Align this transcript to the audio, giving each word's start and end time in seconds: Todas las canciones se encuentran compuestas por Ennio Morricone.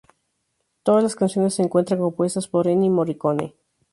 Todas 0.81 1.03
las 1.03 1.13
canciones 1.13 1.53
se 1.53 1.61
encuentran 1.61 1.99
compuestas 1.99 2.47
por 2.47 2.67
Ennio 2.67 2.89
Morricone. 2.89 3.53